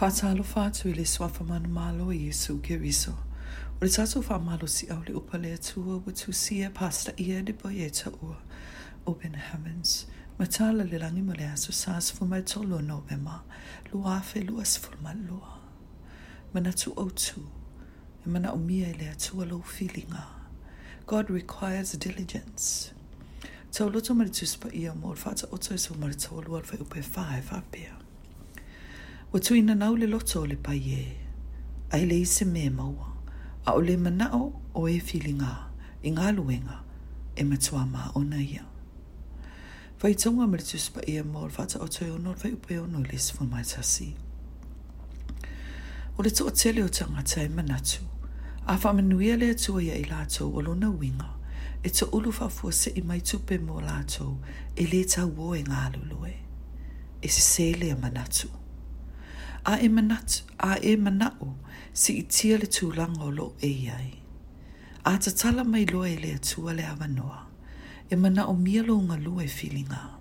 Fatalo 0.00 0.42
fatu 0.42 0.88
i 0.88 0.92
le 0.92 1.04
swafa 1.04 1.44
manu 1.44 1.68
malo 1.68 2.10
i 2.12 2.24
Yesu 2.26 2.58
ke 2.62 2.76
riso. 2.80 3.10
O 3.12 3.84
le 3.84 3.88
tatu 3.88 4.22
fa 4.22 4.38
malo 4.38 4.66
si 4.66 4.86
au 4.90 5.02
le 5.06 5.14
upa 5.14 5.38
lea 5.38 5.56
tua 5.56 6.00
wa 6.06 6.12
tu 6.12 6.32
sia 6.32 6.70
pasta 6.70 7.12
ia 7.20 7.42
de 7.42 7.52
bo 7.52 7.68
ye 7.68 7.90
ta 7.90 8.10
ua. 8.22 8.36
Open 9.06 9.34
heavens, 9.34 10.06
matala 10.38 10.84
le 10.84 10.98
langi 10.98 11.20
mo 11.22 11.34
le 11.34 11.44
aso 11.44 11.72
saas 11.72 12.10
fu 12.10 12.24
mai 12.24 12.40
tolo 12.42 12.80
no 12.80 13.02
me 13.10 13.16
ma, 13.16 13.42
lua 13.92 14.20
fe 14.20 14.40
lua 14.40 14.64
sifur 14.64 14.96
ma 15.02 15.12
lua. 15.12 15.60
Mana 16.54 16.72
tu 16.72 16.94
o 16.96 17.08
tu, 17.10 17.40
e 18.24 18.28
mana 18.28 18.54
umia 18.54 18.88
i 18.88 18.94
lea 19.00 19.14
tua 19.18 19.44
lo 19.44 19.60
filinga. 19.60 20.24
God 21.06 21.28
requires 21.28 21.92
diligence. 21.92 22.66
Tau 23.72 23.88
loto 23.92 24.14
maritus 24.14 24.56
pa 24.56 24.68
ia 24.72 24.94
mo, 24.94 25.12
fata 25.14 25.44
oto 25.52 25.74
iso 25.74 25.92
e 25.94 25.98
maritolu 26.00 26.56
alfa 26.56 26.76
upe 26.80 27.02
fae 27.02 27.42
pia. 27.70 27.92
Wa 29.32 29.40
tuina 29.40 29.74
nau 29.74 29.96
le 29.96 30.06
loto 30.06 30.40
o 30.42 30.46
le 30.46 30.56
pai 30.56 30.82
e. 31.00 31.12
Ai 31.92 32.04
le 32.04 32.14
ise 32.18 32.44
me 32.44 32.68
maua. 32.68 33.14
A 33.64 33.72
o 33.74 33.80
le 33.80 33.96
manao 33.96 34.52
o 34.74 34.88
e 34.88 34.98
filinga. 34.98 35.70
I 36.02 36.10
ngā 36.10 36.32
luenga. 36.34 36.78
E 37.38 37.44
matua 37.46 37.84
maa 37.86 38.10
o 38.18 38.24
na 38.24 38.40
ia. 38.42 38.64
Fai 40.02 40.14
tonga 40.18 40.48
me 40.50 40.58
le 40.58 40.64
tuspa 40.66 41.06
ia 41.06 41.22
mo 41.24 41.44
le 41.44 41.50
fata 41.54 41.78
o 41.78 41.86
toi 41.86 42.10
o 42.10 42.18
nol 42.18 42.34
fai 42.34 42.50
upe 42.56 42.78
o 42.82 42.86
no 42.86 42.98
le 43.06 43.18
sifu 43.18 43.44
mai 43.46 43.62
tasi. 43.62 44.10
O 46.18 46.22
le 46.22 46.30
toa 46.30 46.50
tele 46.50 46.82
o 46.82 46.88
tangata 46.88 47.42
e 47.46 47.48
manatu. 47.48 48.02
A 48.66 48.76
fa 48.78 48.90
manuia 48.92 49.36
le 49.38 49.50
atua 49.54 49.82
ia 49.82 49.94
i 49.94 50.04
lato 50.10 50.50
o 50.50 50.58
lona 50.60 50.90
winga. 50.90 51.30
E 51.84 51.88
to 51.90 52.08
ulu 52.12 52.32
fa 52.32 52.48
fua 52.50 52.72
se 52.72 52.90
i 52.90 53.00
mai 53.02 53.20
tupe 53.20 53.58
mo 53.58 53.78
lato. 53.78 54.38
E 54.74 54.86
le 54.90 55.04
ta 55.06 55.22
uo 55.26 55.54
e 55.54 55.62
ngā 55.62 55.86
lulue. 55.94 56.32
E 57.22 57.28
se 57.30 57.40
sele 57.46 57.92
a 57.94 57.96
manatu 57.96 58.50
a 59.64 59.78
e 59.84 59.88
manat, 59.88 60.42
a 60.58 60.78
e 60.82 60.96
manao 60.96 61.56
si 61.92 62.16
i 62.18 62.22
tia 62.22 62.56
le 62.58 62.66
tūlanga 62.66 63.26
o 63.26 63.30
lo 63.30 63.52
e 63.60 63.68
iai. 63.68 64.14
A 65.04 65.18
ta 65.18 65.30
tala 65.36 65.64
mai 65.64 65.84
loa 65.86 66.08
e 66.08 66.16
le 66.16 66.32
atua 66.36 66.72
le 66.76 66.82
awanoa, 66.84 67.44
e 68.10 68.16
mana 68.16 68.46
o 68.46 68.54
mia 68.54 68.82
lo 68.82 68.94
unga 68.96 69.16
lua 69.16 69.44
e 69.44 69.48
filinga. 69.48 70.16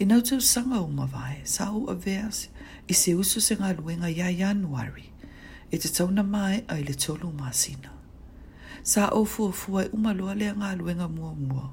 I 0.00 0.04
nau 0.04 0.20
tau 0.20 0.40
sanga 0.40 0.78
o 0.80 0.88
mawai, 0.88 1.40
sa 1.44 1.70
au 1.72 1.86
a 1.88 1.94
veas 1.94 2.48
i 2.88 2.92
se 2.94 3.14
usu 3.16 3.40
se 3.40 3.56
ngā 3.56 3.72
luenga 3.80 4.10
ia 4.12 4.28
januari, 4.28 5.08
e 5.72 5.76
te 5.78 5.88
tauna 5.88 6.22
mai 6.22 6.64
a 6.68 6.76
i 6.78 6.84
le 6.84 6.94
tolu 6.94 7.32
masina. 7.32 7.94
Sa 8.82 9.08
au 9.08 9.24
fua 9.24 9.52
fua 9.52 9.84
e 9.84 9.90
uma 9.92 10.12
loa 10.12 10.34
le 10.34 10.52
ngā 10.52 10.76
luenga 10.78 11.08
mua 11.08 11.32
mua, 11.34 11.66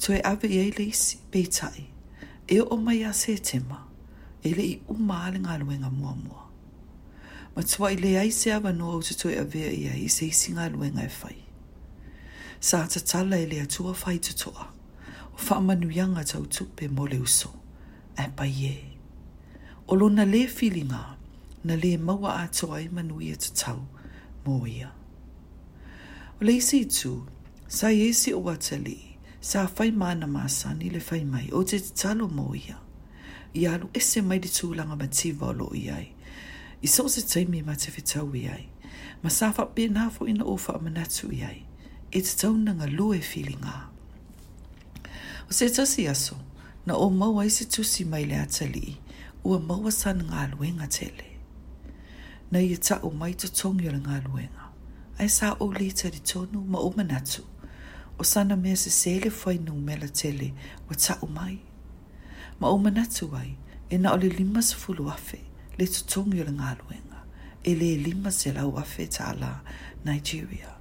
to 0.00 0.12
e 0.12 0.20
ave 0.24 0.50
i 0.50 0.58
eile 0.66 0.88
isi, 0.90 1.22
beitai, 1.32 1.86
e 2.48 2.60
o 2.60 2.76
mai 2.76 3.02
a 3.04 3.12
se 3.14 3.36
tema, 3.38 3.83
e 4.44 4.52
le 4.54 4.64
i 4.68 4.80
uma 4.92 5.16
ale 5.26 5.38
ngā 5.40 5.54
luenga 5.62 5.88
mua 5.92 6.12
mua. 6.20 6.42
Ma 7.56 7.62
tua 7.64 7.88
i 7.92 7.96
le 7.96 8.10
aise 8.20 8.50
awa 8.52 8.72
noa 8.76 8.98
utatoe 9.00 9.38
a 9.40 9.44
vea 9.54 9.70
ia 9.72 9.94
i 10.02 10.08
se 10.12 10.26
isi 10.28 10.52
ngā 10.58 10.66
luenga 10.74 11.04
e 11.04 11.08
fai. 11.18 11.36
Sa 12.68 12.82
ta 12.92 13.00
tala 13.12 13.38
e 13.40 13.46
le 13.52 13.62
atua 13.62 13.94
fai 14.02 14.18
tutoa, 14.18 14.66
o 15.32 15.44
wha 15.48 15.56
manu 15.66 15.88
yanga 15.98 16.24
tau 16.30 16.44
tupe 16.56 16.88
mo 16.96 17.06
le 17.12 17.18
uso, 17.26 17.50
e 18.22 18.28
pa 18.36 18.44
ye. 18.60 18.74
O 19.90 19.96
lo 20.00 20.08
na 20.16 20.24
le 20.32 20.42
fili 20.56 20.84
ngā, 20.92 21.04
na 21.66 21.74
le 21.82 21.96
maua 22.06 22.32
atoa 22.44 22.82
e 22.84 22.88
manu 22.94 23.16
ia 23.28 23.36
tutau, 23.44 23.80
mo 24.46 24.56
ia. 24.76 24.90
O 26.38 26.44
le 26.44 26.52
isi 26.60 26.80
tu, 26.98 27.12
sa 27.76 27.88
iesi 27.98 28.30
o 28.36 28.40
watali, 28.48 28.98
sa 29.40 29.60
fai 29.74 29.90
mana 30.02 30.26
masani 30.36 30.88
le 30.94 31.00
fai 31.08 31.22
mai, 31.32 31.46
o 31.56 31.62
te 31.68 31.76
talo 32.00 32.26
mo 32.38 32.48
ia. 32.66 32.78
ia 33.54 33.74
alu 33.74 33.88
ese 33.94 34.20
mai 34.22 34.38
di 34.42 34.48
tūlanga 34.50 34.96
ma 34.98 35.06
tiva 35.06 35.46
o 35.48 35.52
lo 35.52 35.68
i 35.78 35.86
ai. 35.90 36.08
I 36.82 36.88
so 36.88 37.06
se 37.08 37.22
taimi 37.22 37.62
ma 37.62 37.74
te 37.78 37.92
whitau 37.94 38.28
i 38.36 38.42
ai. 38.50 38.64
Ma 39.22 39.30
sa 39.30 39.50
wha 39.54 39.64
pēnā 39.76 40.08
fo 40.12 40.26
ina 40.28 40.44
ofa 40.52 40.74
a 40.76 40.80
manatu 40.82 41.30
i 41.32 41.40
ai. 41.46 41.60
E 42.12 42.20
te 42.22 42.34
tauna 42.42 42.74
ngā 42.76 42.90
lue 42.90 43.20
whili 43.34 43.56
O 45.50 45.52
se 45.52 45.68
tasi 45.68 46.06
aso, 46.08 46.36
na 46.86 46.94
o 46.94 47.08
maua 47.10 47.44
i 47.46 47.50
se 47.50 47.64
tusi 47.64 48.04
mai 48.04 48.24
le 48.24 48.34
atali 48.36 48.96
ua 49.44 49.58
maua 49.60 49.92
san 49.92 50.22
ngā 50.28 50.50
luenga 50.52 50.86
tele. 50.86 51.30
Na 52.50 52.58
i 52.58 52.76
ta 52.76 52.98
o 53.02 53.10
mai 53.10 53.32
to 53.34 53.48
tongi 53.48 53.88
o 53.88 53.92
ngā 53.92 54.18
luenga. 54.28 54.70
Ai 55.18 55.28
sa 55.28 55.54
o 55.62 55.70
lita 55.72 56.10
di 56.10 56.18
tonu 56.20 56.64
ma 56.66 56.78
o 56.78 56.90
manatu. 56.96 57.44
O 58.18 58.22
sana 58.22 58.56
mea 58.56 58.76
se 58.76 58.90
sele 58.90 59.30
whainu 59.30 59.74
mela 59.74 60.08
tele 60.08 60.52
wa 60.88 60.96
ta 60.96 61.18
o 61.22 61.26
mai. 61.26 61.58
ma 62.60 62.68
o 62.68 62.78
manatu 62.78 63.30
ai 63.36 63.56
e 63.90 63.98
na 63.98 64.12
o 64.12 64.16
le 64.16 64.28
lima 64.28 64.62
sa 64.62 64.76
fulu 64.76 65.08
afe 65.10 65.40
le 65.78 65.86
tutongi 65.86 66.40
o 66.40 66.44
le 66.46 66.52
ngā 66.54 66.70
luenga 66.80 67.20
e 67.64 67.74
le 67.74 67.90
lima 68.06 68.30
se 68.30 68.52
lau 68.52 68.76
afe 68.78 69.06
ta 69.06 69.30
Nigeria. 70.04 70.74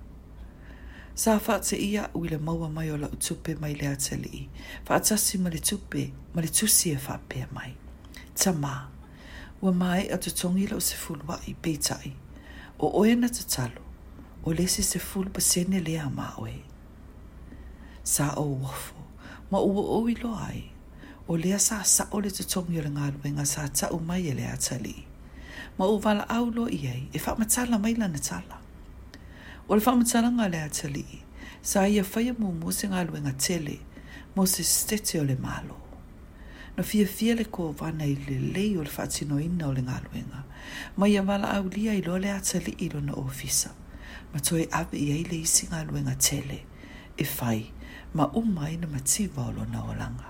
Sa 1.15 1.37
whaata 1.39 1.77
ia 1.77 2.09
ui 2.15 2.27
le 2.29 2.37
maua 2.37 2.69
mai 2.69 2.89
o 2.91 2.97
la 2.97 3.07
utupe 3.07 3.55
mai 3.61 3.73
le 3.75 3.87
atali 3.87 4.29
i. 4.41 4.49
Whaatasi 4.89 5.37
ma 5.37 5.49
le 5.49 5.59
tupe 5.59 6.11
ma 6.33 6.41
le 6.41 6.47
tusi 6.49 6.91
e 6.91 6.97
whapea 6.97 7.47
mai. 7.53 7.75
Ta 8.35 8.51
mā. 8.51 8.87
Ua 9.61 9.71
mai 9.71 10.09
a 10.09 10.17
tutongi 10.17 10.67
lau 10.67 10.79
se 10.81 10.95
fulu 10.95 11.23
ai 11.29 11.53
pētai. 11.63 12.11
O 12.79 12.89
oena 13.01 13.27
te 13.29 13.45
talo. 13.47 13.81
O 14.43 14.51
lesi 14.51 14.83
se 14.83 14.99
fulu 14.99 15.29
pa 15.31 15.39
sene 15.39 15.79
lea 15.79 16.09
mā 16.17 16.29
oe. 16.43 16.57
Sa 18.03 18.33
o 18.35 18.45
wafo. 18.61 18.95
Ma 19.51 19.59
ua 19.59 19.67
oi 19.67 19.73
Ma 19.75 19.87
ua 19.87 20.03
oi 20.03 20.13
lo 20.21 20.31
ai 20.49 20.72
o 21.27 21.37
lea 21.37 21.59
sa 21.59 21.83
sa 21.87 22.07
o 22.11 22.19
le 22.19 22.29
tatongi 22.35 22.75
o 22.81 22.81
le 22.83 22.89
ngā 22.95 23.05
ruenga 23.15 23.45
sa 23.47 23.63
ta 23.71 23.87
umai 23.95 24.25
e 24.27 24.33
le 24.39 24.43
atali. 24.51 24.95
Ma 25.77 25.85
o 25.87 25.95
wala 26.03 26.25
au 26.35 26.49
lo 26.55 26.65
i 26.67 26.79
ei, 26.93 27.03
e 27.15 27.19
whamatala 27.25 27.77
mai 27.79 27.93
lana 27.95 28.19
tala. 28.29 28.57
O 29.69 29.75
le 29.77 29.81
whamatala 29.85 30.31
ngā 30.37 30.47
le 30.53 30.59
atali, 30.67 31.05
sa 31.71 31.85
ia 31.87 32.03
whaia 32.11 32.33
mō 32.41 32.49
mō 32.61 32.73
se 32.79 32.89
ngā 32.91 33.05
ruenga 33.07 33.31
tele, 33.45 33.77
mō 34.35 34.45
se 34.53 34.65
stete 34.71 35.21
o 35.21 35.23
le 35.23 35.37
malo. 35.45 35.77
Na 36.75 36.83
fia 36.83 37.07
fia 37.07 37.37
le 37.39 37.45
kō 37.55 37.69
wana 37.81 38.03
i 38.11 38.17
le 38.27 38.41
lei 38.57 38.75
o 38.77 38.83
le 38.83 38.91
whatino 38.97 39.39
ina 39.39 39.69
o 39.69 39.71
le 39.77 39.85
ngā 39.87 39.97
ruenga, 40.09 40.43
ma 40.97 41.07
ia 41.07 41.23
wala 41.23 41.55
au 41.55 41.69
lia 41.71 41.95
i 41.95 42.03
lo 42.03 42.19
le 42.19 42.35
atali 42.35 42.75
i 42.83 42.91
lo 42.93 42.99
na 43.07 43.15
ofisa, 43.23 43.71
ma 44.35 44.39
e 44.59 44.67
abe 44.81 44.97
i 44.99 45.07
ei 45.15 45.23
le 45.31 45.39
isi 45.47 45.71
ngā 45.71 45.85
ruenga 45.87 46.19
tele, 46.27 46.59
e 47.15 47.23
fai, 47.23 47.71
ma 48.13 48.25
o 48.27 48.41
umai 48.43 48.75
na 48.77 48.87
mativa 48.87 49.47
o 49.47 49.51
lo 49.51 49.65
na 49.71 49.87
olanga. 49.87 50.03
langa 50.03 50.29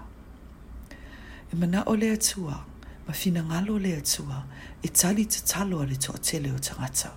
e 1.54 1.56
mana 1.56 1.84
o 1.86 1.96
le 1.96 2.10
atua, 2.12 2.66
ma 3.08 3.14
fina 3.14 3.44
ngalo 3.44 3.78
le 3.80 3.94
atua, 3.98 4.44
e 4.84 4.88
tali 4.90 5.26
te 5.26 5.40
talo 5.46 5.82
ale 5.84 5.96
to 5.96 6.12
atele 6.14 6.50
o 6.50 6.58
tangata. 6.58 7.12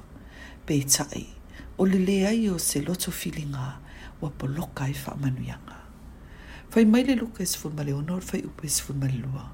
Pe 0.67 0.75
i 0.77 0.85
tai, 0.85 1.27
o 1.79 1.85
le 1.85 1.97
lea 1.99 2.31
i 2.35 2.51
o 2.51 2.59
se 2.59 2.81
loto 2.83 3.11
filinga, 3.11 3.73
wa 4.21 4.29
poloka 4.31 4.85
i 4.87 4.93
e 4.93 4.97
wha 5.07 5.15
manuianga. 5.17 5.77
Fai 6.69 6.85
mai 6.85 7.03
le 7.05 7.17
luka 7.17 7.43
e 7.43 7.47
sifu 7.47 7.71
male 7.71 7.95
onor, 7.95 8.21
fai 8.21 8.43
upe 8.43 8.67
e 8.69 8.69
sifu 8.69 8.93
male 8.95 9.13
lua. 9.17 9.51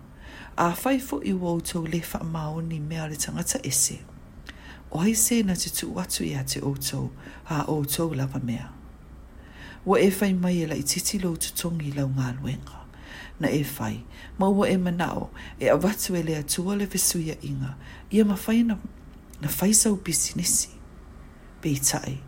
A 0.57 0.73
fai 0.75 0.99
fo 0.99 1.21
i 1.23 1.33
wautou 1.33 1.87
le 1.87 2.03
wha 2.03 2.25
mao 2.25 2.61
ni 2.61 2.81
mea 2.81 3.07
le 3.07 3.15
tangata 3.17 3.63
ese. 3.63 4.01
O 4.91 4.99
hai 4.99 5.15
se 5.15 5.43
na 5.43 5.55
te 5.55 5.71
tu 5.71 5.95
watu 5.95 6.25
ia 6.25 6.43
te 6.43 6.59
outou, 6.61 7.11
ha 7.45 7.65
outou 7.69 8.13
lava 8.15 8.39
mea. 8.43 8.69
Wa 9.87 10.01
e 10.01 10.11
fai 10.11 10.33
mai 10.33 10.59
e 10.63 10.67
la 10.67 10.75
i 10.75 10.83
titi 10.83 11.19
lo 11.21 11.37
tutongi 11.37 11.95
lau 11.95 12.09
ngā 12.11 12.35
luenga 12.43 12.82
na 13.41 13.49
e 13.51 13.65
fai. 13.65 14.05
Maua 14.39 14.69
e 14.71 14.77
manao 14.77 15.31
e 15.61 15.69
awatu 15.69 16.17
e 16.17 16.23
lea 16.23 16.43
tua 16.43 16.77
le 16.77 16.87
vesuia 16.87 17.37
inga. 17.43 17.77
Ia 18.13 18.25
ma 18.25 18.37
fai 18.37 18.63
na, 18.63 18.79
na 19.41 19.49
fai 19.49 19.75
sau 19.75 19.97
pisinisi. 19.97 20.69
Pei 21.61 21.79
tae. 21.79 22.19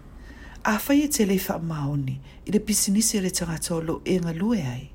A 0.64 0.78
fai 0.78 1.02
e 1.04 1.08
te 1.08 1.24
leifa 1.26 1.58
maoni 1.58 2.20
i 2.46 2.50
le 2.50 2.58
pisinisi 2.60 3.20
le 3.20 3.30
tangata 3.30 3.74
o 3.74 3.80
lo 3.80 4.00
e 4.04 4.18
ngalue 4.18 4.60
ai. 4.62 4.88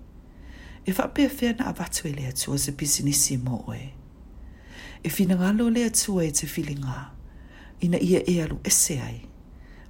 E 0.88 0.92
fa 0.94 1.08
pe 1.14 1.30
fea 1.30 1.54
na 1.58 1.66
awatu 1.70 2.08
e 2.08 2.14
lea 2.14 2.32
tua 2.34 2.58
se 2.58 2.72
pisinisi 2.72 3.38
mo 3.38 3.64
oe. 3.68 3.86
E 5.04 5.10
fina 5.10 5.36
ngalo 5.38 5.70
lea 5.70 5.90
tua 5.90 6.24
e 6.26 6.32
te 6.32 6.48
filinga. 6.48 7.12
Ina 7.86 8.00
ia 8.02 8.22
e 8.30 8.40
alu 8.42 8.60
ese 8.64 8.98
ai. 9.02 9.22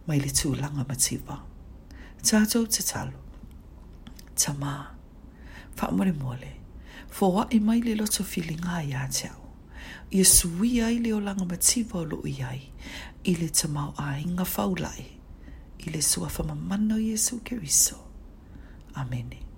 Mai 0.08 0.20
le 0.20 0.32
tūlanga 0.34 0.84
mativa. 0.90 1.38
Tātou 2.26 2.66
te 2.68 2.84
talo. 2.84 3.14
Tamaa 4.36 4.99
whaamore 5.80 6.12
mole. 6.20 6.52
Fowa 7.10 7.48
e 7.52 7.60
mai 7.60 7.82
le 7.82 7.96
loto 7.96 8.24
fili 8.32 8.56
ngā 8.60 8.82
i 8.88 8.94
ate 9.04 9.30
au. 9.30 9.50
I 10.12 10.22
e 10.22 10.24
sui 10.26 10.80
ai 10.84 11.00
le 11.02 11.14
o 11.16 11.20
langa 11.22 11.46
mativa 11.50 12.02
o 12.02 12.06
lu 12.06 12.20
i 12.30 12.36
ai. 12.46 12.62
I 13.26 13.34
le 13.42 13.48
ta 13.50 13.68
mau 13.68 13.94
a 13.98 14.10
inga 14.26 14.46
faulai. 14.46 15.06
I 15.80 15.92
le 15.94 16.02
sua 16.02 16.30
fama 16.30 16.56
mano 16.56 16.98
Iesu 17.00 17.42
Keriso. 17.44 18.00
Amene. 18.94 19.08
Amene. 19.08 19.49